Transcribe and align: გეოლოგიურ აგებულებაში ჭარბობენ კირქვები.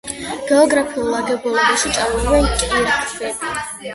გეოლოგიურ 0.51 1.17
აგებულებაში 1.17 1.93
ჭარბობენ 1.99 2.49
კირქვები. 2.63 3.33